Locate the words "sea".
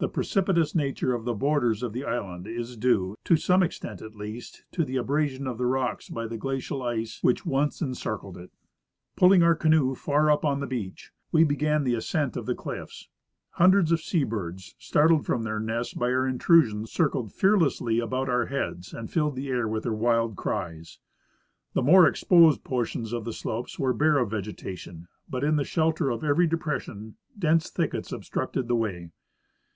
14.00-14.22